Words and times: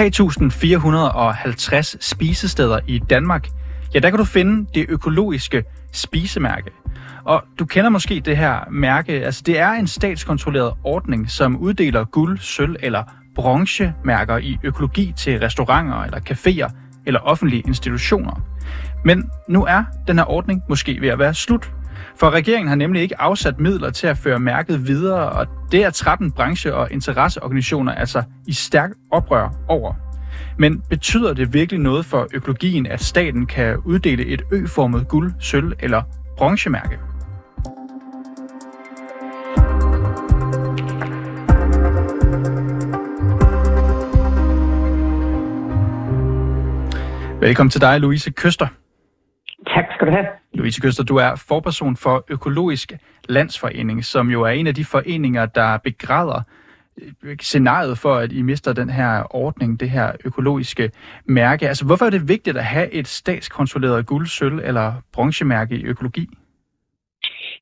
3.450 0.00 1.96
spisesteder 2.00 2.80
i 2.86 2.98
Danmark, 2.98 3.48
ja, 3.94 3.98
der 3.98 4.10
kan 4.10 4.18
du 4.18 4.24
finde 4.24 4.66
det 4.74 4.86
økologiske 4.88 5.64
spisemærke. 5.92 6.70
Og 7.24 7.44
du 7.58 7.64
kender 7.64 7.90
måske 7.90 8.22
det 8.24 8.36
her 8.36 8.70
mærke, 8.70 9.12
altså 9.12 9.42
det 9.46 9.58
er 9.58 9.70
en 9.70 9.86
statskontrolleret 9.86 10.72
ordning, 10.84 11.30
som 11.30 11.56
uddeler 11.56 12.04
guld, 12.04 12.38
sølv 12.38 12.76
eller 12.80 13.02
bronzemærker 13.34 14.36
i 14.36 14.58
økologi 14.62 15.12
til 15.16 15.38
restauranter 15.38 16.02
eller 16.02 16.20
caféer 16.30 16.72
eller 17.06 17.20
offentlige 17.20 17.62
institutioner. 17.66 18.40
Men 19.04 19.30
nu 19.48 19.64
er 19.64 19.84
den 20.06 20.18
her 20.18 20.30
ordning 20.30 20.62
måske 20.68 21.00
ved 21.00 21.08
at 21.08 21.18
være 21.18 21.34
slut. 21.34 21.70
For 22.16 22.30
regeringen 22.30 22.68
har 22.68 22.76
nemlig 22.76 23.02
ikke 23.02 23.20
afsat 23.20 23.60
midler 23.60 23.90
til 23.90 24.06
at 24.06 24.18
føre 24.18 24.38
mærket 24.38 24.86
videre, 24.86 25.28
og 25.28 25.46
det 25.72 25.84
er 25.84 25.90
13 25.90 26.32
branche- 26.32 26.74
og 26.74 26.88
interesseorganisationer 26.90 27.94
altså 27.94 28.22
i 28.46 28.52
stærk 28.52 28.90
oprør 29.10 29.48
over. 29.68 29.94
Men 30.58 30.82
betyder 30.90 31.34
det 31.34 31.54
virkelig 31.54 31.80
noget 31.80 32.04
for 32.04 32.28
økologien, 32.34 32.86
at 32.86 33.00
staten 33.00 33.46
kan 33.46 33.76
uddele 33.76 34.26
et 34.26 34.42
øformet 34.52 35.08
guld, 35.08 35.32
sølv 35.40 35.72
eller 35.80 36.02
bronzemærke? 36.38 36.98
Velkommen 47.40 47.70
til 47.70 47.80
dig, 47.80 48.00
Louise 48.00 48.30
Køster. 48.30 48.66
Tak 49.74 49.84
skal 49.94 50.06
du 50.06 50.12
have. 50.12 50.26
Louise 50.54 50.80
Køster, 50.80 51.04
du 51.04 51.16
er 51.16 51.44
forperson 51.48 51.96
for 51.96 52.24
Økologisk 52.30 52.92
Landsforening, 53.28 54.04
som 54.04 54.30
jo 54.30 54.42
er 54.42 54.50
en 54.50 54.66
af 54.66 54.74
de 54.74 54.84
foreninger, 54.84 55.46
der 55.46 55.78
begræder 55.84 56.42
øh, 57.22 57.36
scenariet 57.40 57.98
for, 57.98 58.14
at 58.14 58.32
I 58.32 58.42
mister 58.42 58.72
den 58.72 58.90
her 58.90 59.36
ordning, 59.36 59.80
det 59.80 59.90
her 59.90 60.12
økologiske 60.24 60.90
mærke. 61.24 61.68
Altså, 61.68 61.86
hvorfor 61.86 62.04
er 62.06 62.10
det 62.10 62.28
vigtigt 62.28 62.56
at 62.56 62.64
have 62.64 62.92
et 62.92 63.06
statskontrolleret 63.06 64.06
guld, 64.06 64.26
sølv 64.26 64.58
eller 64.58 64.92
bronzemærke 65.12 65.74
i 65.74 65.84
økologi? 65.84 66.28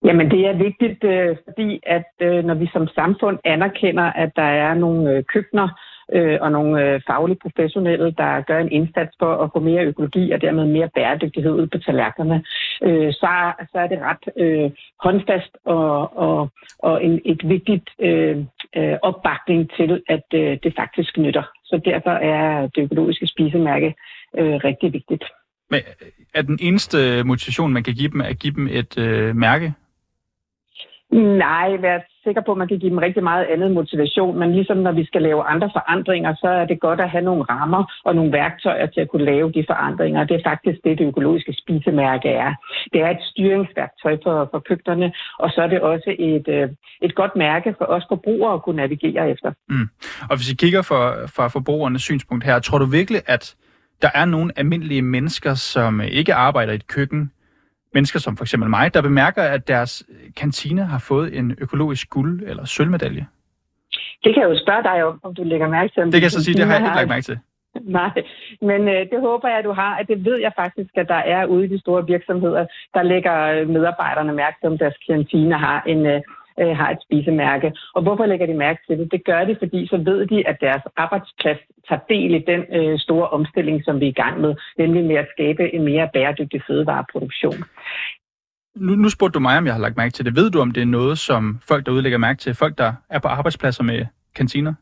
Jamen 0.05 0.31
det 0.31 0.47
er 0.47 0.56
vigtigt, 0.67 1.05
øh, 1.05 1.37
fordi 1.45 1.81
at 1.87 2.11
øh, 2.20 2.45
når 2.45 2.55
vi 2.55 2.69
som 2.72 2.89
samfund 2.89 3.39
anerkender, 3.45 4.05
at 4.05 4.31
der 4.37 4.50
er 4.67 4.75
nogle 4.75 5.22
køkkener, 5.22 5.69
øh, 6.14 6.39
og 6.41 6.53
nogle 6.53 6.84
øh, 6.84 7.01
faglige 7.06 7.39
professionelle, 7.42 8.14
der 8.19 8.41
gør 8.41 8.59
en 8.59 8.73
indsats 8.73 9.12
for 9.19 9.33
at 9.42 9.51
få 9.55 9.61
mere 9.61 9.84
økologi 9.84 10.31
og 10.31 10.41
dermed 10.41 10.67
mere 10.67 10.91
bæredygtighed 10.95 11.53
ud 11.53 11.67
på 11.67 11.78
tallerkenerne, 11.78 12.45
øh, 12.83 13.12
så, 13.12 13.53
så 13.73 13.78
er 13.78 13.87
det 13.87 13.98
ret 14.00 14.25
øh, 14.37 14.70
håndfast 15.05 15.53
og, 15.65 16.17
og, 16.19 16.50
og 16.78 17.05
en, 17.05 17.20
et 17.25 17.48
vigtigt 17.48 17.89
øh, 18.00 18.37
øh, 18.77 18.97
opbakning 19.03 19.70
til, 19.77 20.03
at 20.09 20.27
øh, 20.34 20.59
det 20.62 20.75
faktisk 20.77 21.19
nytter. 21.19 21.42
Så 21.65 21.81
derfor 21.84 22.11
er 22.11 22.67
det 22.67 22.83
økologiske 22.83 23.27
spisemærke 23.27 23.95
øh, 24.39 24.55
rigtig 24.65 24.93
vigtigt. 24.93 25.25
Men 25.70 25.81
er 26.34 26.43
den 26.43 26.59
eneste 26.62 27.25
motivation, 27.25 27.72
man 27.72 27.83
kan 27.83 27.95
give 27.95 28.11
dem, 28.11 28.20
at 28.20 28.39
give 28.39 28.55
dem 28.55 28.69
et 28.70 28.98
øh, 28.98 29.37
mærke? 29.37 29.72
Nej, 31.11 31.77
vær 31.77 31.98
sikker 32.29 32.43
på, 32.47 32.53
at 32.53 32.61
man 32.62 32.69
kan 32.69 32.79
give 32.79 32.91
dem 32.95 33.05
rigtig 33.07 33.25
meget 33.31 33.47
andet 33.53 33.71
motivation, 33.79 34.39
men 34.41 34.48
ligesom 34.59 34.79
når 34.87 34.93
vi 35.01 35.05
skal 35.11 35.23
lave 35.23 35.43
andre 35.53 35.71
forandringer, 35.77 36.33
så 36.43 36.48
er 36.61 36.65
det 36.71 36.81
godt 36.81 37.01
at 37.01 37.11
have 37.15 37.25
nogle 37.25 37.43
rammer 37.43 37.83
og 38.07 38.12
nogle 38.15 38.33
værktøjer 38.33 38.87
til 38.87 39.01
at 39.01 39.09
kunne 39.11 39.25
lave 39.33 39.53
de 39.57 39.65
forandringer. 39.71 40.25
Det 40.25 40.37
er 40.37 40.49
faktisk 40.51 40.79
det, 40.84 40.99
det 40.99 41.06
økologiske 41.12 41.53
spisemærke 41.62 42.28
er. 42.28 42.50
Det 42.93 43.00
er 43.00 43.11
et 43.11 43.22
styringsværktøj 43.31 44.15
for, 44.25 44.37
for 44.50 44.59
køkkenerne, 44.69 45.12
og 45.38 45.49
så 45.50 45.59
er 45.65 45.69
det 45.75 45.81
også 45.81 46.11
et, 46.19 46.49
øh, 46.49 46.69
et 47.03 47.15
godt 47.15 47.37
mærke 47.37 47.75
for 47.78 47.84
os 47.84 48.05
forbrugere 48.09 48.55
at 48.55 48.62
kunne 48.62 48.77
navigere 48.77 49.31
efter. 49.31 49.53
Mm. 49.69 49.88
Og 50.31 50.37
hvis 50.37 50.53
I 50.53 50.55
kigger 50.55 50.83
fra, 50.83 51.27
fra 51.37 51.49
forbrugernes 51.49 52.03
synspunkt 52.03 52.44
her, 52.44 52.59
tror 52.59 52.78
du 52.78 52.84
virkelig, 52.84 53.21
at 53.27 53.44
der 54.03 54.11
er 54.15 54.25
nogle 54.25 54.53
almindelige 54.56 55.03
mennesker, 55.03 55.55
som 55.55 56.00
ikke 56.00 56.34
arbejder 56.34 56.72
i 56.72 56.77
et 56.77 56.87
køkken, 56.87 57.33
mennesker 57.94 58.19
som 58.19 58.37
for 58.37 58.44
eksempel 58.44 58.71
mig, 58.71 58.94
der 58.94 59.03
bemærker, 59.03 59.43
at 59.43 59.69
deres 59.69 60.04
kantine 60.37 60.84
har 60.84 60.99
fået 60.99 61.38
en 61.38 61.56
økologisk 61.60 62.10
guld- 62.10 62.43
eller 62.47 62.65
sølvmedalje? 62.65 63.26
Det 64.25 64.34
kan 64.34 64.43
jeg 64.43 64.50
jo 64.50 64.59
spørge 64.65 64.82
dig 64.82 65.04
om, 65.04 65.21
om 65.22 65.34
du 65.34 65.43
lægger 65.43 65.69
mærke 65.69 65.93
til. 65.94 66.03
det 66.04 66.12
kan 66.12 66.22
jeg 66.22 66.31
så 66.31 66.44
sige, 66.44 66.54
det 66.54 66.65
har 66.66 66.72
jeg 66.72 66.81
ikke 66.81 66.97
lagt 66.97 67.09
mærke 67.09 67.22
til. 67.22 67.38
Nej, 68.00 68.22
men 68.60 68.88
øh, 68.88 69.10
det 69.10 69.21
håber 69.21 69.49
jeg, 69.49 69.59
at 69.59 69.65
du 69.65 69.72
har. 69.72 69.97
At 69.97 70.09
det 70.09 70.25
ved 70.25 70.37
jeg 70.37 70.53
faktisk, 70.56 70.91
at 70.94 71.09
der 71.09 71.22
er 71.34 71.47
ude 71.47 71.65
i 71.65 71.69
de 71.69 71.81
store 71.81 72.06
virksomheder, 72.06 72.66
der 72.94 73.03
lægger 73.03 73.66
medarbejderne 73.66 74.32
mærke 74.32 74.56
til, 74.60 74.66
om 74.66 74.78
deres 74.78 74.97
kantine 75.06 75.59
har 75.59 75.82
en, 75.87 76.06
øh, 76.06 76.20
øh, 76.60 76.76
har 76.80 76.91
et 76.91 77.00
spisemærke. 77.06 77.72
Og 77.94 78.02
hvorfor 78.02 78.26
lægger 78.26 78.46
de 78.46 78.54
mærke 78.54 78.80
til 78.86 78.98
det? 78.98 79.12
Det 79.12 79.24
gør 79.24 79.44
de, 79.44 79.56
fordi 79.58 79.86
så 79.86 79.96
ved 79.96 80.26
de, 80.26 80.48
at 80.48 80.56
deres 80.60 80.82
arbejdsplads 80.96 81.60
tager 81.88 82.00
del 82.08 82.34
i 82.34 82.42
den 82.50 82.62
øh, 82.78 82.98
store 82.98 83.28
omstilling, 83.28 83.84
som 83.84 84.00
vi 84.00 84.06
er 84.06 84.14
i 84.16 84.20
gang 84.22 84.41
med, 84.41 84.54
nemlig 84.78 85.04
med 85.04 85.16
at 85.16 85.28
skabe 85.34 85.74
en 85.74 85.84
mere 85.84 86.08
bæredygtig 86.14 86.62
fødevareproduktion. 86.66 87.64
Nu, 88.76 88.92
nu 88.94 89.08
spurgte 89.08 89.34
du 89.34 89.41
mig, 89.41 89.58
om 89.58 89.66
jeg 89.66 89.74
har 89.74 89.80
lagt 89.80 89.96
mærke 89.96 90.12
til 90.12 90.24
det. 90.24 90.36
Ved 90.36 90.50
du, 90.50 90.60
om 90.60 90.70
det 90.70 90.80
er 90.82 90.86
noget, 90.86 91.19
som 91.19 91.58
folk 91.69 91.86
derude 91.86 92.02
lægger 92.02 92.19
mærke 92.19 92.38
til? 92.38 92.54
Folk, 92.54 92.78
der 92.78 92.92
er 93.10 93.19
på 93.19 93.28
arbejdspladser 93.28 93.84
med 93.84 94.06
kantiner? 94.34 94.75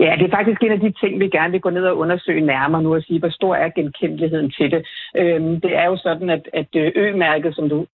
Ja, 0.00 0.16
det 0.18 0.24
er 0.26 0.36
faktisk 0.36 0.62
en 0.62 0.72
af 0.72 0.80
de 0.80 0.92
ting, 1.00 1.20
vi 1.20 1.28
gerne 1.28 1.52
vil 1.52 1.60
gå 1.60 1.70
ned 1.70 1.84
og 1.86 1.98
undersøge 1.98 2.40
nærmere 2.40 2.82
nu 2.82 2.94
og 2.94 3.02
sige, 3.02 3.18
hvor 3.18 3.28
stor 3.28 3.54
er 3.54 3.68
genkendeligheden 3.68 4.50
til 4.50 4.70
det. 4.70 4.86
Øhm, 5.16 5.60
det 5.60 5.76
er 5.76 5.86
jo 5.86 5.96
sådan, 5.96 6.30
at, 6.30 6.48
at 6.52 6.70
øh, 6.76 6.92
ø-mærket, 6.94 7.54
som 7.54 7.68
du, 7.68 7.86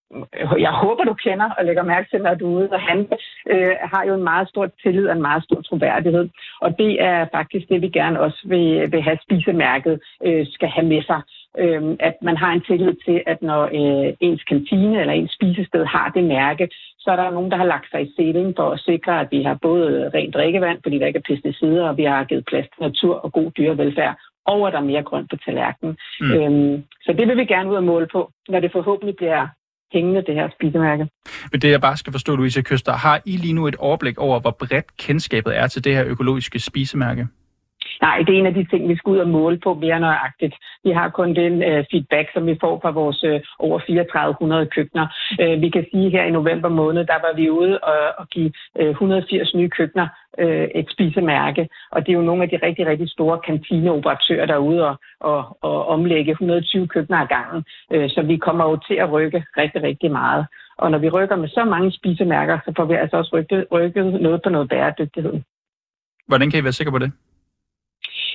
jeg 0.59 0.71
håber, 0.71 1.05
du 1.05 1.15
kender 1.15 1.51
og 1.59 1.65
lægger 1.65 1.83
mærke 1.83 2.11
til, 2.11 2.23
når 2.23 2.35
du 2.35 2.47
er 2.47 2.59
ude 2.59 2.69
og 2.73 2.81
handle, 2.81 3.17
øh, 3.51 3.75
har 3.93 4.05
jo 4.09 4.15
en 4.15 4.25
meget 4.25 4.49
stor 4.49 4.71
tillid 4.83 5.07
og 5.09 5.17
en 5.17 5.23
meget 5.23 5.45
stor 5.45 5.61
troværdighed. 5.61 6.29
Og 6.61 6.79
det 6.79 7.03
er 7.03 7.27
faktisk 7.33 7.69
det, 7.69 7.83
vi 7.83 7.89
gerne 7.89 8.21
også 8.21 8.41
vil, 8.45 8.93
vil 8.93 9.03
have 9.03 9.19
spisemærket 9.23 10.01
øh, 10.27 10.47
skal 10.47 10.69
have 10.69 10.87
med 10.87 11.03
sig 11.03 11.21
øh, 11.59 11.97
at 12.01 12.15
man 12.23 12.37
har 12.37 12.53
en 12.53 12.65
tillid 12.69 12.95
til, 13.07 13.23
at 13.27 13.43
når 13.43 13.63
øh, 13.63 14.15
ens 14.21 14.43
kantine 14.45 15.01
eller 15.01 15.15
ens 15.15 15.35
spisested 15.35 15.85
har 15.85 16.09
det 16.15 16.25
mærke, 16.25 16.69
så 16.99 17.11
er 17.11 17.17
der 17.17 17.31
nogen, 17.31 17.51
der 17.51 17.57
har 17.57 17.65
lagt 17.65 17.91
sig 17.91 18.03
i 18.03 18.13
selen 18.17 18.55
for 18.57 18.71
at 18.71 18.81
sikre, 18.81 19.21
at 19.21 19.29
vi 19.31 19.43
har 19.43 19.59
både 19.63 20.11
rent 20.15 20.35
drikkevand, 20.35 20.79
fordi 20.83 20.99
der 20.99 21.07
ikke 21.07 21.23
er 21.25 21.35
pesticider, 21.35 21.89
og 21.89 21.97
vi 21.97 22.05
har 22.05 22.25
givet 22.25 22.45
plads 22.47 22.67
til 22.67 22.83
natur 22.83 23.15
og 23.15 23.33
god 23.33 23.51
dyrevelfærd, 23.51 24.17
og 24.47 24.67
at 24.67 24.73
der 24.73 24.79
er 24.79 24.85
mere 24.85 25.03
grønt 25.03 25.31
på 25.31 25.37
tallerkenen. 25.37 25.97
Mm. 26.21 26.33
Øhm, 26.33 26.83
så 27.03 27.13
det 27.19 27.29
vil 27.29 27.37
vi 27.37 27.45
gerne 27.45 27.71
ud 27.71 27.77
og 27.77 27.85
måle 27.85 28.07
på, 28.13 28.31
når 28.49 28.61
det 28.61 28.73
forhåbentlig 28.73 29.17
bliver 29.17 29.49
hængende, 29.93 30.23
det 30.27 30.35
her 30.35 30.49
spisemærke. 30.57 31.09
Men 31.53 31.61
det 31.61 31.71
jeg 31.71 31.81
bare 31.81 31.97
skal 31.97 32.13
forstå, 32.13 32.37
Louise 32.37 32.63
Køster, 32.63 32.93
har 32.93 33.21
I 33.27 33.37
lige 33.37 33.55
nu 33.55 33.67
et 33.67 33.77
overblik 33.77 34.19
over, 34.19 34.41
hvor 34.41 34.51
bredt 34.51 34.97
kendskabet 34.97 35.59
er 35.59 35.67
til 35.67 35.85
det 35.85 35.95
her 35.95 36.05
økologiske 36.07 36.59
spisemærke? 36.59 37.27
Nej, 38.03 38.19
det 38.19 38.35
er 38.35 38.39
en 38.39 38.47
af 38.47 38.55
de 38.55 38.65
ting, 38.65 38.89
vi 38.89 38.97
skal 38.97 39.11
ud 39.11 39.19
og 39.19 39.29
måle 39.29 39.59
på 39.59 39.75
mere 39.75 40.01
nøjagtigt. 40.01 40.55
Vi 40.85 40.91
har 40.91 41.09
kun 41.09 41.35
den 41.35 41.63
øh, 41.63 41.85
feedback, 41.91 42.33
som 42.35 42.47
vi 42.47 42.57
får 42.61 42.81
fra 42.83 42.91
vores 42.91 43.25
øh, 43.25 43.41
over 43.59 43.79
3400 43.79 44.67
køkkener. 44.67 45.07
Øh, 45.41 45.61
vi 45.61 45.69
kan 45.71 45.87
sige, 45.91 46.07
at 46.07 46.13
her 46.13 46.25
i 46.25 46.31
november 46.31 46.69
måned, 46.69 47.05
der 47.05 47.19
var 47.27 47.33
vi 47.37 47.51
ude 47.51 47.79
og, 47.79 48.01
og 48.19 48.29
give 48.29 48.53
øh, 48.81 48.91
180 48.91 49.55
nye 49.55 49.69
køkkener 49.69 50.09
øh, 50.39 50.69
et 50.75 50.87
spisemærke. 50.91 51.69
Og 51.91 52.07
det 52.07 52.13
er 52.13 52.17
jo 52.17 52.29
nogle 52.29 52.43
af 52.43 52.49
de 52.49 52.59
rigtig, 52.67 52.87
rigtig 52.87 53.11
store 53.11 53.39
kantineoperatører 53.47 54.47
derude 54.47 54.89
og, 54.89 54.97
og, 55.21 55.59
og 55.61 55.87
omlægge 55.87 56.31
120 56.31 56.89
køkkener 56.89 57.19
ad 57.19 57.27
gangen. 57.27 57.65
Øh, 57.93 58.11
så 58.11 58.23
vi 58.23 58.37
kommer 58.37 58.65
jo 58.71 58.77
til 58.89 58.95
at 58.95 59.13
rykke 59.13 59.45
rigtig, 59.57 59.83
rigtig 59.83 60.11
meget. 60.11 60.47
Og 60.79 60.91
når 60.91 60.99
vi 60.99 61.09
rykker 61.09 61.37
med 61.37 61.49
så 61.49 61.65
mange 61.65 61.93
spisemærker, 61.93 62.59
så 62.65 62.73
får 62.77 62.85
vi 62.85 62.95
altså 62.95 63.17
også 63.17 63.31
rykket, 63.37 63.67
rykket 63.73 64.21
noget 64.21 64.43
på 64.43 64.51
noget 64.51 64.69
bæredygtighed. 64.69 65.35
Hvordan 66.29 66.51
kan 66.51 66.61
I 66.61 66.65
være 66.65 66.73
sikre 66.73 66.93
på 66.93 66.99
det? 66.99 67.13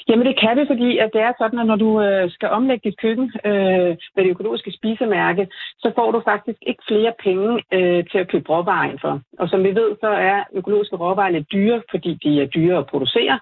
Jamen 0.10 0.28
det 0.28 0.40
kan 0.40 0.58
vi, 0.58 0.64
fordi 0.68 0.98
at 0.98 1.10
det 1.14 1.22
er 1.22 1.34
sådan, 1.38 1.60
at 1.60 1.66
når 1.66 1.76
du 1.76 2.02
øh, 2.02 2.32
skal 2.32 2.50
omlægge 2.50 2.90
dit 2.90 3.00
køkken 3.00 3.32
øh, 3.46 3.92
med 4.16 4.24
det 4.24 4.30
økologiske 4.30 4.72
spisemærke, 4.72 5.48
så 5.80 5.92
får 5.96 6.12
du 6.12 6.22
faktisk 6.26 6.60
ikke 6.62 6.84
flere 6.88 7.14
penge 7.24 7.64
øh, 7.74 8.06
til 8.12 8.18
at 8.18 8.28
købe 8.28 8.50
råvarer 8.50 8.98
for. 9.02 9.22
Og 9.40 9.50
som 9.50 9.64
vi 9.64 9.76
ved, 9.76 9.90
så 10.00 10.08
er 10.08 10.44
økologiske 10.54 10.96
råvarer 10.96 11.30
lidt 11.30 11.52
dyre, 11.52 11.82
fordi 11.92 12.20
de 12.24 12.42
er 12.42 12.46
dyre 12.46 12.78
at 12.78 12.88
producere. 12.88 13.40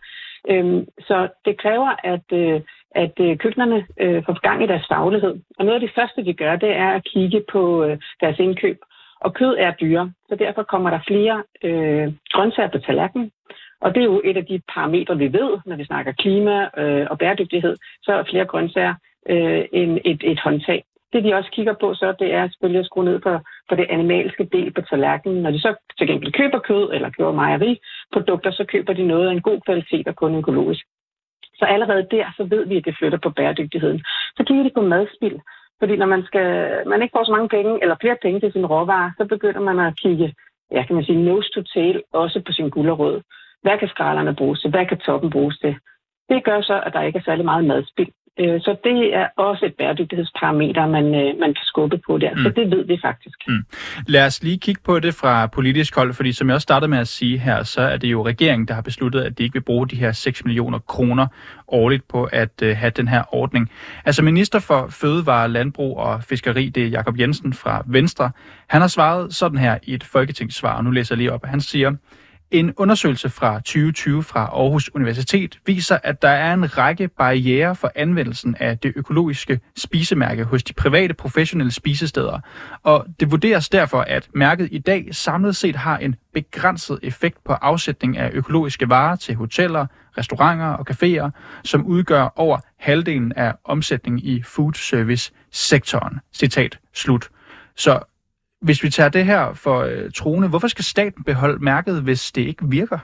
Øhm, 0.50 0.86
så 1.00 1.28
det 1.46 1.58
kræver, 1.58 1.92
at, 2.04 2.28
øh, 2.34 2.62
at 2.92 3.16
øh, 3.20 3.38
køkkenerne 3.38 3.86
øh, 4.00 4.24
får 4.26 4.40
gang 4.40 4.64
i 4.64 4.68
deres 4.68 4.88
faglighed. 4.92 5.34
Og 5.60 5.66
noget 5.66 5.82
af 5.82 5.88
det 5.88 5.96
første, 5.96 6.26
de 6.26 6.34
gør, 6.34 6.56
det 6.56 6.72
er 6.76 6.90
at 6.90 7.06
kigge 7.14 7.44
på 7.52 7.84
øh, 7.84 7.98
deres 8.22 8.40
indkøb. 8.40 8.78
Og 9.20 9.34
kød 9.34 9.56
er 9.60 9.72
dyre, 9.72 10.12
så 10.30 10.36
derfor 10.36 10.64
kommer 10.64 10.90
der 10.90 11.00
flere 11.08 11.44
øh, 11.64 12.14
grøntsager 12.32 12.70
på 12.70 12.78
tallerkenen. 12.78 13.32
Og 13.86 13.96
det 13.96 14.02
er 14.02 14.12
jo 14.14 14.22
et 14.24 14.38
af 14.38 14.46
de 14.46 14.62
parametre, 14.74 15.18
vi 15.18 15.34
ved, 15.34 15.52
når 15.66 15.76
vi 15.76 15.86
snakker 15.86 16.12
klima 16.12 16.56
øh, 16.78 17.08
og 17.12 17.18
bæredygtighed, 17.18 17.76
så 18.04 18.12
er 18.14 18.24
flere 18.24 18.46
grøntsager 18.46 18.96
øh, 19.30 19.66
end 19.74 20.00
et, 20.06 20.22
et 20.32 20.40
håndtag. 20.40 20.84
Det 21.14 21.24
de 21.24 21.34
også 21.34 21.52
kigger 21.52 21.76
på, 21.82 21.94
så 21.94 22.14
det 22.20 22.34
er 22.34 22.48
selvfølgelig 22.48 22.80
at 22.80 22.86
skrue 22.86 23.06
ned 23.06 23.20
på, 23.20 23.32
på 23.70 23.76
det 23.76 23.86
animalske 23.90 24.44
del 24.56 24.74
på 24.74 24.82
tallerkenen. 24.82 25.44
Når 25.44 25.52
de 25.52 25.60
så 25.60 25.76
til 25.98 26.08
gengæld 26.08 26.34
køber 26.34 26.60
kød 26.60 26.90
eller 26.94 27.10
køber 27.10 27.32
mejeriprodukter, 27.32 28.52
så 28.52 28.64
køber 28.74 28.94
de 28.94 29.08
noget 29.08 29.28
af 29.28 29.32
en 29.32 29.42
god 29.42 29.60
kvalitet 29.66 30.08
og 30.08 30.16
kun 30.16 30.36
økologisk. 30.36 30.86
Så 31.60 31.66
allerede 31.66 32.08
der, 32.12 32.26
så 32.38 32.44
ved 32.44 32.66
vi, 32.68 32.78
at 32.78 32.86
det 32.86 32.98
flytter 33.00 33.20
på 33.24 33.30
bæredygtigheden. 33.30 34.00
Så 34.38 34.44
kigger 34.48 34.64
de 34.64 34.72
på 34.76 34.82
madspild. 34.82 35.40
Fordi 35.80 35.96
når 35.96 36.06
man, 36.06 36.24
skal, 36.24 36.48
man 36.88 37.02
ikke 37.02 37.16
får 37.18 37.24
så 37.24 37.32
mange 37.32 37.50
penge, 37.50 37.80
eller 37.82 37.96
flere 38.02 38.18
penge 38.22 38.40
til 38.40 38.52
sin 38.52 38.66
råvarer, 38.66 39.12
så 39.18 39.26
begynder 39.26 39.62
man 39.62 39.80
at 39.80 39.98
kigge, 40.04 40.34
ja, 40.72 40.84
kan 40.86 40.96
man 40.96 41.06
sige, 41.06 41.24
nose 41.24 41.50
to 41.52 41.62
tail, 41.62 42.04
også 42.14 42.42
på 42.46 42.52
sin 42.52 42.70
gullerød. 42.70 43.22
Hvad 43.66 43.78
kan 43.80 43.88
skralderne 43.88 44.36
bruges 44.36 44.60
til? 44.62 44.70
Hvad 44.70 44.86
kan 44.86 44.98
toppen 44.98 45.30
bruges 45.30 45.58
til? 45.58 45.76
Det 46.30 46.44
gør 46.44 46.62
så, 46.62 46.82
at 46.86 46.94
der 46.94 47.02
ikke 47.02 47.20
er 47.20 47.24
særlig 47.24 47.46
meget 47.46 47.66
madspild. 47.66 48.12
Øh, 48.40 48.62
så 48.62 48.76
det 48.84 49.16
er 49.16 49.28
også 49.38 49.66
et 49.66 49.74
bæredygtighedsparameter, 49.78 50.88
man, 50.88 51.06
øh, 51.06 51.40
man 51.40 51.54
kan 51.58 51.66
skubbe 51.72 51.98
på 52.08 52.18
der. 52.18 52.34
Mm. 52.36 52.44
Så 52.44 52.50
det 52.50 52.72
ved 52.72 52.86
vi 52.86 52.98
faktisk. 53.02 53.38
Mm. 53.48 53.66
Lad 54.08 54.26
os 54.26 54.44
lige 54.44 54.60
kigge 54.60 54.82
på 54.86 55.00
det 55.00 55.14
fra 55.14 55.48
politisk 55.48 55.96
hold, 55.96 56.14
fordi 56.14 56.32
som 56.34 56.48
jeg 56.48 56.56
også 56.56 56.64
startede 56.64 56.90
med 56.90 56.98
at 56.98 57.08
sige 57.08 57.38
her, 57.38 57.64
så 57.64 57.82
er 57.82 57.98
det 57.98 58.08
jo 58.08 58.26
regeringen, 58.26 58.68
der 58.68 58.74
har 58.74 58.82
besluttet, 58.82 59.22
at 59.22 59.38
de 59.38 59.44
ikke 59.44 59.54
vil 59.54 59.62
bruge 59.62 59.88
de 59.88 59.96
her 59.96 60.12
6 60.12 60.46
millioner 60.46 60.80
kroner 60.80 61.28
årligt 61.68 62.08
på 62.08 62.24
at 62.24 62.62
uh, 62.62 62.70
have 62.70 62.90
den 62.90 63.08
her 63.08 63.24
ordning. 63.32 63.72
Altså 64.06 64.24
minister 64.24 64.60
for 64.60 64.88
Fødevare, 64.90 65.50
Landbrug 65.50 65.98
og 65.98 66.24
Fiskeri, 66.24 66.70
det 66.70 66.84
er 66.84 66.88
Jakob 66.88 67.20
Jensen 67.20 67.54
fra 67.54 67.84
Venstre, 67.88 68.32
han 68.68 68.82
har 68.82 68.88
svaret 68.88 69.34
sådan 69.34 69.58
her 69.58 69.78
i 69.84 69.94
et 69.94 70.04
folketingssvar, 70.04 70.78
og 70.78 70.84
nu 70.84 70.92
læser 70.92 71.16
jeg 71.16 71.18
lige 71.18 71.34
op. 71.34 71.46
Han 71.46 71.62
siger, 71.62 71.92
en 72.60 72.74
undersøgelse 72.78 73.30
fra 73.30 73.56
2020 73.56 74.24
fra 74.24 74.40
Aarhus 74.40 74.90
Universitet 74.96 75.60
viser, 75.66 75.98
at 76.04 76.22
der 76.22 76.30
er 76.30 76.54
en 76.54 76.78
række 76.78 77.08
barriere 77.08 77.76
for 77.76 77.92
anvendelsen 77.96 78.56
af 78.60 78.78
det 78.78 78.94
økologiske 78.96 79.60
spisemærke 79.78 80.44
hos 80.44 80.64
de 80.64 80.74
private 80.74 81.14
professionelle 81.14 81.72
spisesteder. 81.72 82.40
Og 82.84 83.06
det 83.20 83.32
vurderes 83.32 83.70
derfor, 83.70 84.02
at 84.02 84.30
mærket 84.34 84.70
i 84.72 84.78
dag 84.78 85.08
samlet 85.12 85.56
set 85.56 85.76
har 85.76 85.98
en 85.98 86.16
begrænset 86.34 87.00
effekt 87.04 87.44
på 87.44 87.54
afsætning 87.54 88.18
af 88.18 88.30
økologiske 88.34 88.90
varer 88.90 89.16
til 89.16 89.36
hoteller, 89.36 89.86
restauranter 90.18 90.66
og 90.66 90.86
caféer, 90.92 91.30
som 91.64 91.86
udgør 91.86 92.34
over 92.36 92.60
halvdelen 92.80 93.34
af 93.36 93.54
omsætningen 93.64 94.20
i 94.24 94.42
food 94.42 94.74
service 94.74 95.32
sektoren. 95.52 96.20
Citat 96.34 96.80
slut. 96.94 97.30
Så 97.76 98.00
hvis 98.66 98.84
vi 98.84 98.90
tager 98.90 99.10
det 99.10 99.26
her 99.26 99.54
for 99.54 99.78
øh, 99.80 100.12
troende, 100.16 100.50
hvorfor 100.50 100.68
skal 100.68 100.86
staten 100.86 101.24
beholde 101.24 101.64
mærket, 101.64 102.04
hvis 102.04 102.32
det 102.32 102.42
ikke 102.42 102.66
virker? 102.70 103.00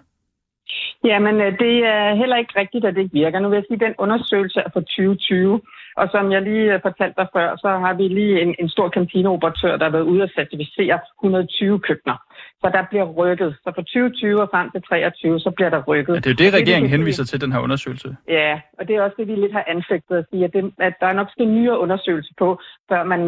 Jamen, 1.03 1.35
øh, 1.41 1.51
det 1.59 1.75
er 1.85 2.15
heller 2.15 2.37
ikke 2.37 2.59
rigtigt, 2.59 2.85
at 2.85 2.95
det 2.95 3.01
ikke 3.01 3.19
virker. 3.23 3.39
Nu 3.39 3.49
vil 3.49 3.55
jeg 3.55 3.65
sige, 3.67 3.79
at 3.79 3.87
den 3.87 3.95
undersøgelse 3.97 4.59
er 4.59 4.69
fra 4.73 4.79
2020, 4.79 5.61
og 5.97 6.07
som 6.11 6.31
jeg 6.31 6.41
lige 6.41 6.73
øh, 6.73 6.81
fortalte 6.81 7.17
dig 7.21 7.27
før, 7.35 7.47
så 7.63 7.69
har 7.83 7.93
vi 7.93 8.07
lige 8.07 8.41
en, 8.41 8.55
en 8.59 8.69
stor 8.69 8.89
kantineoperatør, 8.89 9.77
der 9.77 9.85
har 9.85 9.91
været 9.97 10.09
ude 10.11 10.23
og 10.23 10.29
certificere 10.35 10.99
120 11.23 11.79
køkkener. 11.79 12.17
Så 12.61 12.67
der 12.75 12.83
bliver 12.89 13.07
rykket. 13.21 13.55
Så 13.63 13.69
fra 13.75 13.81
2020 13.81 14.41
og 14.41 14.49
frem 14.53 14.67
til 14.71 14.81
2023, 14.81 15.39
så 15.39 15.51
bliver 15.57 15.69
der 15.69 15.81
rykket. 15.89 16.13
Ja, 16.13 16.19
det 16.19 16.27
er 16.27 16.35
jo 16.35 16.41
det, 16.43 16.59
regeringen 16.59 16.89
det, 16.91 16.97
henviser 16.97 17.23
til, 17.25 17.41
den 17.41 17.51
her 17.51 17.59
undersøgelse. 17.59 18.15
Ja, 18.27 18.61
og 18.79 18.87
det 18.87 18.95
er 18.95 19.01
også 19.01 19.15
det, 19.19 19.27
vi 19.27 19.35
lidt 19.35 19.53
har 19.53 19.65
anfægtet 19.67 20.15
at 20.21 20.25
sige, 20.29 20.43
at, 20.45 20.53
det, 20.53 20.71
at 20.79 20.93
der 21.01 21.07
er 21.07 21.13
nok 21.13 21.29
skal 21.31 21.47
nyere 21.47 21.79
undersøgelse 21.79 22.33
på, 22.37 22.47
før 22.89 23.03
man, 23.03 23.21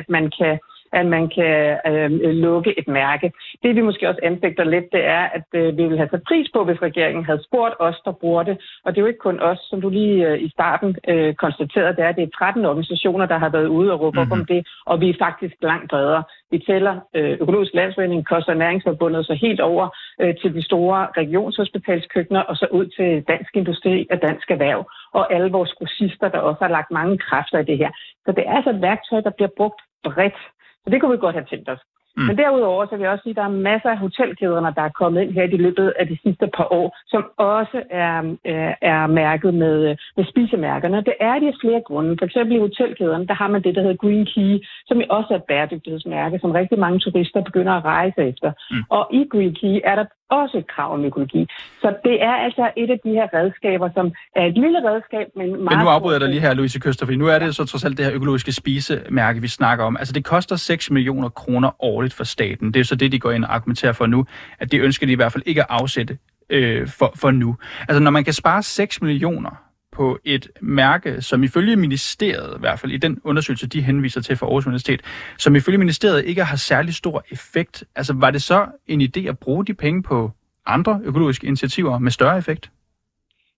at 0.00 0.06
man 0.08 0.24
kan 0.38 0.58
at 0.92 1.06
man 1.06 1.28
kan 1.28 1.78
øh, 1.86 2.10
lukke 2.46 2.78
et 2.78 2.88
mærke. 2.88 3.32
Det 3.62 3.76
vi 3.76 3.80
måske 3.80 4.08
også 4.08 4.20
anfægter 4.22 4.64
lidt, 4.64 4.92
det 4.92 5.04
er, 5.04 5.24
at 5.36 5.46
øh, 5.52 5.76
vi 5.78 5.84
vil 5.88 5.96
have 5.96 6.08
sat 6.10 6.22
pris 6.28 6.48
på, 6.54 6.64
hvis 6.64 6.82
regeringen 6.82 7.24
havde 7.24 7.44
spurgt 7.44 7.74
os, 7.78 8.00
der 8.04 8.12
bruger 8.12 8.42
det. 8.42 8.56
Og 8.84 8.92
det 8.92 8.98
er 8.98 9.02
jo 9.02 9.12
ikke 9.12 9.26
kun 9.28 9.40
os, 9.40 9.58
som 9.70 9.80
du 9.80 9.88
lige 9.88 10.28
øh, 10.28 10.42
i 10.42 10.48
starten 10.50 10.96
øh, 11.08 11.34
konstaterede, 11.34 11.96
det 11.96 12.04
er, 12.04 12.08
at 12.08 12.16
det 12.16 12.24
er 12.24 12.38
13 12.38 12.64
organisationer, 12.64 13.26
der 13.26 13.38
har 13.38 13.48
været 13.48 13.66
ude 13.66 13.92
og 13.92 14.00
råbe 14.00 14.18
mm-hmm. 14.18 14.32
op 14.32 14.38
om 14.38 14.38
mhm. 14.38 14.46
det, 14.46 14.66
og 14.86 15.00
vi 15.00 15.10
er 15.10 15.14
faktisk 15.18 15.54
langt 15.62 15.90
bredere. 15.90 16.22
Vi 16.50 16.58
tæller 16.58 16.94
øh, 17.16 17.36
Økologisk 17.40 17.74
Landsforening, 17.74 18.26
Kost- 18.26 18.48
og 18.48 18.56
Næringsforbundet 18.56 19.26
så 19.26 19.34
helt 19.34 19.60
over 19.60 19.88
øh, 20.20 20.34
til 20.40 20.54
de 20.54 20.62
store 20.62 21.08
regionshospitalskøkkener, 21.16 22.40
og 22.40 22.56
så 22.56 22.66
ud 22.70 22.86
til 22.86 23.22
Dansk 23.28 23.56
Industri 23.56 24.06
og 24.10 24.22
Dansk 24.22 24.50
Erhverv, 24.50 24.90
og 25.12 25.34
alle 25.34 25.50
vores 25.50 25.72
grossister, 25.72 26.28
der 26.28 26.38
også 26.38 26.60
har 26.64 26.70
lagt 26.70 26.90
mange 26.90 27.18
kræfter 27.18 27.58
i 27.58 27.64
det 27.64 27.78
her. 27.78 27.90
Så 28.24 28.32
det 28.32 28.44
er 28.46 28.52
altså 28.56 28.70
et 28.70 28.82
værktøj, 28.82 29.20
der 29.20 29.30
bliver 29.30 29.52
brugt 29.56 29.80
bredt. 30.04 30.38
Så 30.84 30.90
det 30.90 31.00
kunne 31.00 31.10
vi 31.10 31.24
godt 31.26 31.34
have 31.34 31.50
tænkt 31.50 31.68
os. 31.68 31.82
Mm. 32.16 32.22
Men 32.22 32.38
derudover 32.38 32.86
så 32.86 32.96
vil 32.96 33.02
jeg 33.02 33.10
også 33.10 33.22
sige, 33.22 33.30
at 33.30 33.36
der 33.36 33.42
er 33.42 33.60
masser 33.70 33.90
af 33.90 33.98
hotelkæderne, 33.98 34.74
der 34.76 34.82
er 34.82 34.98
kommet 35.00 35.22
ind 35.22 35.32
her 35.32 35.42
i 35.42 35.56
løbet 35.66 35.92
af 35.98 36.06
de 36.06 36.18
sidste 36.22 36.46
par 36.56 36.68
år, 36.72 36.96
som 37.06 37.22
også 37.36 37.82
er, 37.90 38.36
er, 38.44 38.74
er 38.80 39.06
mærket 39.06 39.54
med, 39.54 39.96
med 40.16 40.24
spisemærkerne. 40.24 40.96
Det 40.96 41.14
er 41.20 41.38
de 41.38 41.48
af 41.48 41.54
flere 41.60 41.80
grunde. 41.80 42.16
For 42.18 42.26
eksempel 42.26 42.56
i 42.56 42.60
hotelkæderne, 42.60 43.26
der 43.26 43.34
har 43.34 43.48
man 43.48 43.62
det, 43.62 43.74
der 43.74 43.82
hedder 43.82 44.02
Green 44.04 44.26
Key, 44.26 44.64
som 44.86 45.02
også 45.10 45.28
er 45.34 45.38
et 45.38 45.44
bæredygtighedsmærke, 45.44 46.38
som 46.38 46.50
rigtig 46.50 46.78
mange 46.78 46.98
turister 46.98 47.40
begynder 47.42 47.72
at 47.72 47.84
rejse 47.84 48.20
efter. 48.30 48.52
Mm. 48.70 48.82
Og 48.90 49.08
i 49.12 49.28
Green 49.32 49.54
Key 49.54 49.80
er 49.84 49.94
der 49.94 50.04
også 50.40 50.58
et 50.58 50.66
krav 50.74 50.94
om 50.94 51.04
økologi. 51.04 51.46
Så 51.82 51.88
det 52.04 52.22
er 52.22 52.34
altså 52.46 52.70
et 52.76 52.90
af 52.90 52.98
de 53.04 53.10
her 53.10 53.26
redskaber, 53.34 53.88
som 53.94 54.12
er 54.36 54.44
et 54.46 54.54
lille 54.54 54.78
redskab, 54.90 55.26
men 55.36 55.48
meget... 55.48 55.78
Men 55.78 55.78
nu 55.78 55.88
afbryder 55.88 56.14
jeg 56.14 56.20
dig 56.20 56.28
lige 56.28 56.40
her, 56.40 56.54
Louise 56.54 56.80
Køster, 56.80 57.06
for 57.06 57.12
nu 57.12 57.26
er 57.26 57.38
det 57.38 57.56
så 57.56 57.64
trods 57.64 57.84
alt 57.84 57.96
det 57.98 58.04
her 58.04 58.14
økologiske 58.14 58.52
spisemærke, 58.52 59.40
vi 59.40 59.48
snakker 59.48 59.84
om. 59.84 59.96
Altså 59.96 60.12
det 60.12 60.24
koster 60.24 60.56
6 60.56 60.90
millioner 60.90 61.28
kroner 61.28 61.84
årligt 61.84 62.14
for 62.14 62.24
staten. 62.24 62.74
Det 62.74 62.80
er 62.80 62.84
så 62.84 62.96
det, 62.96 63.12
de 63.12 63.18
går 63.18 63.30
ind 63.30 63.44
og 63.44 63.54
argumenterer 63.54 63.92
for 63.92 64.06
nu, 64.06 64.26
at 64.58 64.72
det 64.72 64.80
ønsker 64.80 65.06
de 65.06 65.12
i 65.12 65.16
hvert 65.16 65.32
fald 65.32 65.42
ikke 65.46 65.60
at 65.60 65.66
afsætte 65.70 66.18
øh, 66.50 66.88
for, 66.88 67.12
for 67.16 67.30
nu. 67.30 67.56
Altså 67.88 68.00
når 68.00 68.10
man 68.10 68.24
kan 68.24 68.32
spare 68.32 68.62
6 68.62 69.02
millioner 69.02 69.71
på 69.92 70.18
et 70.24 70.48
mærke, 70.60 71.22
som 71.22 71.42
ifølge 71.42 71.76
ministeriet, 71.76 72.56
i 72.56 72.60
hvert 72.60 72.80
fald 72.80 72.92
i 72.92 72.96
den 72.96 73.18
undersøgelse, 73.24 73.66
de 73.66 73.82
henviser 73.82 74.20
til 74.20 74.36
for 74.36 74.46
Aarhus 74.46 74.66
Universitet, 74.66 75.00
som 75.38 75.56
ifølge 75.56 75.78
ministeriet 75.78 76.24
ikke 76.24 76.44
har 76.44 76.56
særlig 76.56 76.94
stor 76.94 77.24
effekt. 77.30 77.84
Altså 77.96 78.12
var 78.12 78.30
det 78.30 78.42
så 78.42 78.66
en 78.86 79.00
idé 79.00 79.28
at 79.28 79.38
bruge 79.38 79.64
de 79.64 79.74
penge 79.74 80.02
på 80.02 80.30
andre 80.66 81.00
økologiske 81.04 81.46
initiativer 81.46 81.98
med 81.98 82.10
større 82.10 82.38
effekt? 82.38 82.70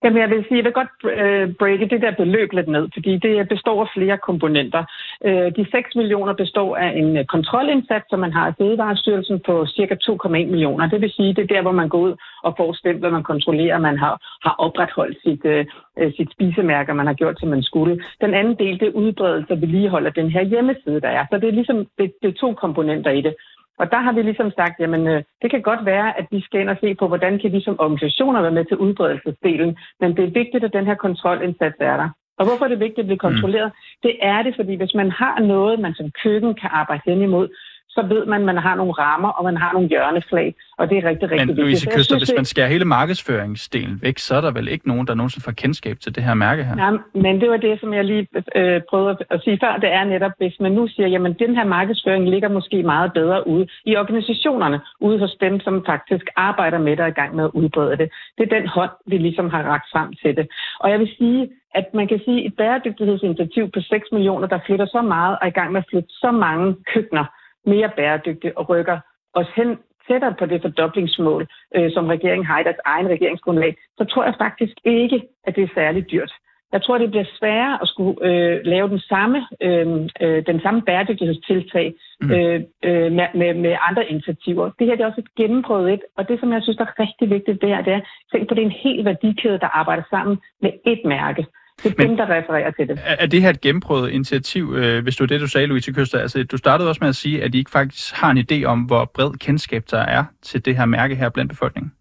Jamen, 0.05 0.21
jeg 0.21 0.31
vil 0.31 0.45
sige, 0.49 0.57
jeg 0.57 0.65
vil 0.65 0.81
godt 0.81 0.95
øh, 1.05 1.55
breake 1.61 1.89
det 1.93 2.03
der 2.03 2.21
beløb 2.23 2.53
lidt 2.53 2.69
ned, 2.69 2.89
fordi 2.95 3.13
det 3.17 3.49
består 3.49 3.81
af 3.85 3.89
flere 3.97 4.19
komponenter. 4.19 4.83
Øh, 5.25 5.49
de 5.57 5.67
6 5.71 5.95
millioner 5.95 6.33
består 6.33 6.77
af 6.77 6.91
en 6.97 7.17
øh, 7.17 7.25
kontrolindsats, 7.25 8.07
som 8.11 8.19
man 8.19 8.33
har 8.33 8.49
i 8.49 8.57
Fødevarestyrelsen 8.59 9.41
på 9.47 9.67
cirka 9.67 9.95
2,1 9.95 10.29
millioner. 10.29 10.89
Det 10.89 11.01
vil 11.01 11.11
sige, 11.11 11.35
det 11.35 11.43
er 11.43 11.55
der, 11.55 11.63
hvor 11.63 11.73
man 11.73 11.89
går 11.89 11.99
ud 11.99 12.15
og 12.43 12.55
får 12.57 12.73
stemplet, 12.73 13.13
man 13.13 13.23
kontrollerer, 13.23 13.79
man 13.79 13.99
har, 13.99 14.15
har 14.43 14.55
opretholdt 14.59 15.19
sit, 15.25 15.45
øh, 15.45 15.67
øh, 15.99 16.13
sit 16.17 16.31
spisemærke, 16.33 16.95
man 16.95 17.07
har 17.07 17.15
gjort, 17.15 17.41
som 17.41 17.49
man 17.49 17.63
skulle. 17.63 18.01
Den 18.21 18.35
anden 18.35 18.57
del, 18.59 18.81
det 18.81 18.89
er 18.89 19.01
udbredelse 19.03 19.53
og 19.53 19.61
vedligehold 19.61 20.07
af 20.07 20.13
den 20.13 20.31
her 20.31 20.43
hjemmeside, 20.43 21.01
der 21.01 21.09
er. 21.09 21.25
Så 21.31 21.39
det 21.39 21.49
er 21.49 21.59
ligesom 21.61 21.87
det, 21.99 22.13
det 22.23 22.29
er 22.29 22.41
to 22.41 22.53
komponenter 22.53 23.11
i 23.11 23.21
det. 23.21 23.35
Og 23.79 23.91
der 23.91 24.01
har 24.07 24.13
vi 24.13 24.23
ligesom 24.23 24.51
sagt, 24.51 24.81
jamen 24.81 25.07
øh, 25.07 25.23
det 25.43 25.51
kan 25.51 25.63
godt 25.63 25.85
være, 25.85 26.19
at 26.19 26.27
vi 26.31 26.41
skal 26.41 26.61
ind 26.61 26.71
og 26.71 26.77
se 26.81 26.95
på, 26.95 27.09
hvordan 27.09 27.39
kan 27.39 27.53
vi 27.53 27.61
som 27.61 27.81
organisationer 27.81 28.41
være 28.43 28.57
med 28.59 28.65
til 28.65 28.77
udbredelsesdelen, 28.77 29.77
men 30.01 30.17
det 30.17 30.25
er 30.25 30.39
vigtigt, 30.41 30.65
at 30.65 30.73
den 30.73 30.87
her 30.87 30.95
kontrolindsats 30.95 31.77
er 31.81 31.97
der. 31.97 32.09
Og 32.39 32.45
hvorfor 32.47 32.65
er 32.65 32.69
det 32.69 32.81
vigtigt 32.87 33.05
at 33.05 33.11
blive 33.11 33.27
kontrolleret? 33.29 33.71
Mm. 33.75 33.81
Det 34.03 34.15
er 34.23 34.43
det, 34.43 34.55
fordi 34.57 34.75
hvis 34.75 34.95
man 34.95 35.11
har 35.11 35.41
noget, 35.41 35.81
man 35.81 35.95
som 35.95 36.11
køkken 36.23 36.55
kan 36.55 36.71
arbejde 36.73 37.03
hen 37.07 37.23
imod, 37.23 37.49
så 37.95 38.03
ved 38.13 38.27
man, 38.27 38.41
at 38.41 38.47
man 38.47 38.57
har 38.57 38.75
nogle 38.75 38.93
rammer, 38.93 39.29
og 39.29 39.45
man 39.45 39.57
har 39.57 39.73
nogle 39.73 39.89
hjørneslag, 39.89 40.55
og 40.79 40.91
det 40.91 40.99
er 40.99 41.05
rigtig, 41.11 41.31
rigtig 41.31 41.47
Men 41.47 41.57
Louise 41.57 41.71
vigtigt. 41.71 41.95
Køster, 41.97 42.19
hvis 42.19 42.33
man 42.37 42.45
skærer 42.45 42.69
hele 42.69 42.85
markedsføringsdelen 42.85 43.99
væk, 44.03 44.19
så 44.19 44.35
er 44.35 44.41
der 44.41 44.51
vel 44.51 44.69
ikke 44.69 44.89
nogen, 44.89 45.07
der 45.07 45.15
nogensinde 45.15 45.45
får 45.45 45.53
kendskab 45.53 45.97
til 46.01 46.15
det 46.15 46.23
her 46.23 46.35
mærke 46.35 46.65
her? 46.65 46.75
Nej, 46.75 46.97
men 47.15 47.41
det 47.41 47.51
var 47.51 47.57
det, 47.57 47.81
som 47.81 47.95
jeg 47.95 48.05
lige 48.05 48.27
øh, 48.57 48.81
prøvede 48.91 49.17
at 49.31 49.41
sige 49.45 49.59
før. 49.63 49.77
Det 49.77 49.93
er 49.93 50.05
netop, 50.05 50.33
hvis 50.39 50.57
man 50.61 50.73
nu 50.73 50.89
siger, 50.89 51.09
jamen 51.09 51.33
den 51.33 51.57
her 51.57 51.65
markedsføring 51.65 52.31
ligger 52.31 52.49
måske 52.49 52.83
meget 52.83 53.13
bedre 53.13 53.49
ude 53.49 53.67
i 53.85 53.97
organisationerne, 53.97 54.81
ude 55.01 55.19
hos 55.19 55.37
dem, 55.41 55.61
som 55.61 55.85
faktisk 55.87 56.27
arbejder 56.37 56.79
med 56.79 56.93
det 56.93 57.01
og 57.01 57.07
er 57.07 57.15
i 57.17 57.21
gang 57.21 57.35
med 57.37 57.45
at 57.45 57.51
udbrede 57.55 57.97
det. 57.97 58.09
Det 58.39 58.43
er 58.45 58.59
den 58.59 58.67
hånd, 58.69 58.91
vi 59.07 59.19
ligesom 59.19 59.51
har 59.51 59.63
ragt 59.63 59.87
frem 59.93 60.13
til 60.23 60.37
det. 60.37 60.47
Og 60.81 60.91
jeg 60.91 60.99
vil 60.99 61.11
sige, 61.19 61.49
at 61.75 61.87
man 61.95 62.09
kan 62.09 62.21
sige, 62.25 62.47
et 62.47 62.55
bæredygtighedsinitiativ 62.57 63.71
på 63.71 63.81
6 63.81 64.13
millioner, 64.13 64.47
der 64.47 64.59
flytter 64.67 64.87
så 64.87 65.03
meget 65.03 65.33
og 65.37 65.43
er 65.43 65.47
i 65.47 65.59
gang 65.59 65.73
med 65.73 65.81
at 65.81 65.87
flytte 65.91 66.09
så 66.09 66.31
mange 66.31 66.77
køkkener, 66.95 67.25
mere 67.67 67.91
bæredygtig 67.97 68.59
og 68.59 68.69
rykker 68.69 68.99
os 69.35 69.49
hen 69.57 69.79
tættere 70.09 70.35
på 70.39 70.47
det 70.47 70.63
fordoblingsmål, 70.63 71.47
øh, 71.77 71.93
som 71.93 72.07
regeringen 72.07 72.47
har 72.47 72.61
i 72.61 72.65
deres 72.65 72.83
egen 72.85 73.09
regeringsgrundlag, 73.09 73.77
så 73.99 74.05
tror 74.05 74.25
jeg 74.25 74.35
faktisk 74.39 74.77
ikke, 74.85 75.23
at 75.45 75.57
det 75.57 75.63
er 75.65 75.75
særligt 75.75 76.11
dyrt. 76.11 76.33
Jeg 76.75 76.83
tror, 76.83 76.99
det 76.99 77.11
bliver 77.11 77.25
sværere 77.39 77.79
at 77.83 77.89
skulle 77.89 78.15
øh, 78.29 78.61
lave 78.65 78.89
den 78.89 78.99
samme, 78.99 79.47
øh, 79.61 79.87
øh, 80.21 80.47
den 80.47 80.61
samme 80.61 80.83
bæredygtighedstiltag 80.83 81.95
mm. 82.21 82.31
øh, 82.31 82.61
øh, 82.85 83.13
med, 83.13 83.29
med, 83.35 83.55
med 83.55 83.77
andre 83.89 84.07
initiativer. 84.07 84.71
Det 84.79 84.87
her 84.87 84.95
det 84.95 85.03
er 85.03 85.07
også 85.07 85.21
et 85.21 85.35
gennemprøvet 85.37 85.93
et, 85.93 86.03
og 86.17 86.29
det, 86.29 86.41
som 86.41 86.53
jeg 86.53 86.63
synes 86.63 86.77
der 86.77 86.85
er 86.85 87.01
rigtig 87.01 87.31
vigtigt, 87.31 87.63
det 87.63 87.71
er, 87.71 87.83
det 87.83 87.93
er 87.93 88.01
at 88.35 88.49
på, 88.49 88.55
det 88.55 88.63
er 88.63 88.67
en 88.67 88.83
hel 88.85 89.05
værdikæde, 89.05 89.59
der 89.59 89.77
arbejder 89.81 90.03
sammen 90.11 90.39
med 90.63 90.73
et 90.87 91.01
mærke. 91.05 91.47
Det 91.83 91.91
er 91.91 91.95
Men, 91.99 92.09
dem, 92.09 92.17
der 92.17 92.25
refererer 92.25 92.71
til 92.71 92.89
det. 92.89 92.99
Er, 93.05 93.17
er 93.19 93.27
det 93.27 93.43
her 93.43 93.51
et 93.51 93.61
gennemprøvet 93.61 94.11
initiativ, 94.11 94.75
øh, 94.77 95.03
hvis 95.03 95.17
du 95.17 95.25
er 95.25 95.29
det, 95.29 95.41
du 95.41 95.49
sagde, 95.49 95.67
Louise 95.67 95.93
Køster? 95.93 96.19
Altså, 96.19 96.45
du 96.45 96.57
startede 96.57 96.89
også 96.89 96.99
med 97.01 97.09
at 97.09 97.15
sige, 97.15 97.43
at 97.43 97.53
de 97.53 97.59
ikke 97.59 97.71
faktisk 97.71 98.15
har 98.15 98.31
en 98.31 98.39
idé 98.39 98.65
om, 98.65 98.81
hvor 98.81 99.05
bred 99.15 99.33
kendskab 99.39 99.85
der 99.91 99.99
er 99.99 100.25
til 100.43 100.65
det 100.65 100.77
her 100.77 100.85
mærke 100.85 101.15
her 101.15 101.29
blandt 101.29 101.51
befolkningen. 101.51 101.93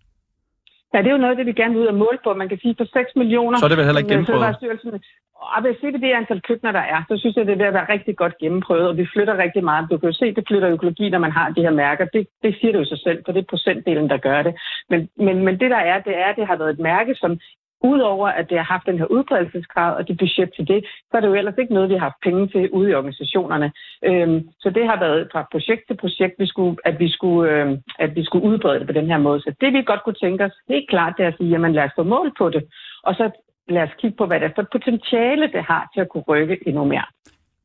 Ja, 0.94 0.98
det 0.98 1.08
er 1.08 1.12
jo 1.12 1.18
noget, 1.18 1.38
det 1.38 1.46
vi 1.46 1.54
gerne 1.54 1.74
vil 1.74 1.82
ud 1.82 1.88
og 1.88 1.96
måle 1.96 2.20
på. 2.24 2.34
Man 2.34 2.50
kan 2.50 2.60
sige, 2.60 2.76
på 2.76 2.86
6 2.86 3.12
millioner... 3.16 3.58
Så 3.58 3.66
er 3.66 3.70
det 3.70 3.78
vel 3.78 3.86
heller 3.86 4.00
ikke 4.00 4.10
gennemprøvet? 4.10 5.02
Og 5.56 5.62
hvis 5.62 5.78
det 5.82 5.96
er 5.96 5.98
det 5.98 6.12
antal 6.12 6.42
køkkener, 6.42 6.72
der 6.72 6.86
er, 6.96 7.04
så 7.10 7.18
synes 7.18 7.36
jeg, 7.36 7.46
det 7.46 7.54
er 7.54 7.62
ved 7.64 7.72
at 7.72 7.74
være 7.74 7.94
rigtig 7.96 8.16
godt 8.18 8.38
gennemprøvet, 8.38 8.88
og 8.88 8.98
vi 8.98 9.08
flytter 9.14 9.38
rigtig 9.38 9.64
meget. 9.64 9.88
Du 9.92 9.98
kan 9.98 10.10
jo 10.10 10.16
se, 10.16 10.36
det 10.36 10.44
flytter 10.48 10.70
økologi, 10.70 11.10
når 11.10 11.20
man 11.20 11.32
har 11.32 11.50
de 11.50 11.62
her 11.62 11.72
mærker. 11.72 12.06
Det, 12.06 12.28
det 12.44 12.56
siger 12.60 12.72
det 12.72 12.80
jo 12.80 12.86
sig 12.86 13.00
selv, 13.00 13.20
for 13.26 13.32
det 13.32 13.40
er 13.42 13.52
procentdelen, 13.54 14.10
der 14.10 14.18
gør 14.18 14.42
det. 14.42 14.54
Men, 14.90 15.10
men, 15.18 15.46
men 15.46 15.60
det, 15.60 15.70
der 15.72 15.82
er, 15.92 16.00
det 16.02 16.18
er, 16.18 16.26
at 16.26 16.36
det 16.36 16.48
har 16.48 16.56
været 16.56 16.74
et 16.74 16.80
mærke, 16.80 17.16
som 17.16 17.40
Udover 17.84 18.28
at 18.28 18.50
det 18.50 18.58
har 18.58 18.64
haft 18.74 18.86
den 18.86 18.98
her 18.98 19.06
udbredelsesgrad 19.06 19.96
og 19.98 20.08
det 20.08 20.18
budget 20.18 20.50
til 20.56 20.68
det, 20.68 20.86
så 21.10 21.14
er 21.18 21.22
det 21.22 21.28
jo 21.28 21.34
ellers 21.34 21.58
ikke 21.58 21.74
noget, 21.74 21.90
vi 21.90 21.94
har 21.94 22.08
haft 22.10 22.24
penge 22.24 22.48
til 22.48 22.70
ude 22.70 22.90
i 22.90 22.94
organisationerne. 22.94 23.72
Øhm, 24.04 24.40
så 24.60 24.70
det 24.70 24.86
har 24.92 25.00
været 25.00 25.30
fra 25.32 25.48
projekt 25.52 25.84
til 25.88 25.98
projekt, 25.98 26.36
vi 26.40 26.48
skulle, 26.48 26.76
at, 26.86 27.00
vi 27.00 27.10
skulle, 27.10 27.52
øh, 27.52 27.78
at 28.00 28.16
vi 28.16 28.24
skulle 28.26 28.46
udbrede 28.50 28.80
det 28.80 28.88
på 28.88 28.94
den 29.00 29.08
her 29.08 29.18
måde. 29.18 29.40
Så 29.42 29.56
det 29.62 29.74
vi 29.74 29.82
godt 29.82 30.04
kunne 30.04 30.22
tænke 30.24 30.44
os 30.44 30.58
helt 30.70 30.90
klart, 30.90 31.14
det 31.18 31.24
er 31.24 31.28
at 31.28 31.38
sige, 31.38 31.50
jamen 31.50 31.74
lad 31.74 31.84
os 31.84 31.98
få 31.98 32.04
mål 32.04 32.32
på 32.38 32.50
det. 32.50 32.64
Og 33.04 33.14
så 33.16 33.26
lad 33.68 33.82
os 33.82 33.96
kigge 34.02 34.18
på, 34.18 34.26
hvad 34.26 34.40
det 34.40 34.46
er 34.46 34.56
for 34.56 34.68
potentiale, 34.72 35.52
det 35.56 35.64
har 35.64 35.90
til 35.94 36.02
at 36.02 36.10
kunne 36.10 36.28
rykke 36.28 36.58
endnu 36.68 36.84
mere. 36.86 37.06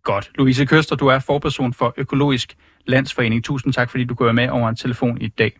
Godt. 0.02 0.30
Louise 0.38 0.66
Køster, 0.66 0.96
du 0.96 1.06
er 1.06 1.18
forperson 1.26 1.72
for 1.72 1.94
Økologisk 1.96 2.56
Landsforening. 2.87 3.44
Tusind 3.44 3.72
tak, 3.72 3.90
fordi 3.90 4.04
du 4.04 4.14
går 4.14 4.32
med 4.32 4.48
over 4.48 4.68
en 4.68 4.76
telefon 4.76 5.20
i 5.20 5.28
dag. 5.28 5.52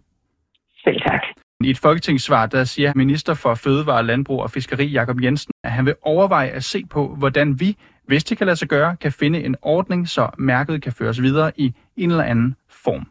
Selv 0.84 1.00
tak. 1.00 1.22
I 1.64 1.70
et 1.70 1.78
folketingssvar, 1.78 2.46
der 2.46 2.64
siger 2.64 2.92
minister 2.96 3.34
for 3.34 3.54
Fødevare, 3.54 4.06
Landbrug 4.06 4.42
og 4.42 4.50
Fiskeri, 4.50 4.86
Jakob 4.86 5.22
Jensen, 5.22 5.52
at 5.64 5.72
han 5.72 5.86
vil 5.86 5.94
overveje 6.02 6.48
at 6.48 6.64
se 6.64 6.84
på, 6.90 7.14
hvordan 7.18 7.60
vi, 7.60 7.76
hvis 8.06 8.24
det 8.24 8.38
kan 8.38 8.46
lade 8.46 8.56
sig 8.56 8.68
gøre, 8.68 8.96
kan 8.96 9.12
finde 9.12 9.44
en 9.44 9.56
ordning, 9.62 10.08
så 10.08 10.28
mærket 10.38 10.82
kan 10.82 10.92
føres 10.92 11.22
videre 11.22 11.52
i 11.56 11.74
en 11.96 12.10
eller 12.10 12.24
anden 12.24 12.56
form. 12.70 13.06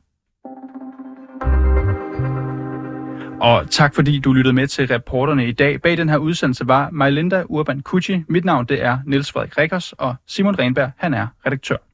Og 3.41 3.69
tak 3.69 3.95
fordi 3.95 4.19
du 4.19 4.33
lyttede 4.33 4.53
med 4.53 4.67
til 4.67 4.87
reporterne 4.87 5.47
i 5.47 5.51
dag. 5.51 5.81
Bag 5.81 5.97
den 5.97 6.09
her 6.09 6.17
udsendelse 6.17 6.67
var 6.67 6.89
Majlinda 6.89 7.43
Urban 7.45 7.81
Kucci. 7.81 8.23
Mit 8.27 8.45
navn 8.45 8.65
det 8.65 8.83
er 8.83 8.99
Niels 9.05 9.31
Frederik 9.31 9.57
Rikkers, 9.57 9.93
og 9.93 10.15
Simon 10.27 10.59
Renberg, 10.59 10.91
han 10.97 11.13
er 11.13 11.27
redaktør. 11.45 11.86